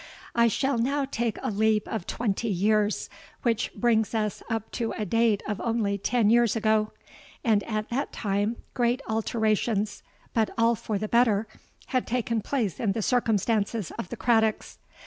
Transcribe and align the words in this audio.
"I 0.33 0.47
shall 0.47 0.79
now 0.79 1.05
take 1.05 1.37
a 1.43 1.51
leap 1.51 1.87
of 1.87 2.07
twenty 2.07 2.47
years, 2.49 3.07
which 3.43 3.71
brings 3.75 4.15
us 4.15 4.41
up 4.49 4.71
to 4.71 4.93
a 4.93 5.05
date 5.05 5.43
of 5.47 5.61
only 5.61 5.99
ten 5.99 6.31
years 6.31 6.55
ago; 6.55 6.91
and 7.43 7.61
at 7.65 7.89
that 7.91 8.11
time 8.11 8.55
great 8.73 9.03
alterations—but 9.07 10.49
all 10.57 10.73
for 10.73 10.97
the 10.97 11.07
better—had 11.07 12.07
taken 12.07 12.41
place 12.41 12.79
in 12.79 12.93
the 12.93 13.03
circumstances 13.03 13.91
of 13.99 14.09
the 14.09 14.17
Craddocks. 14.17 14.79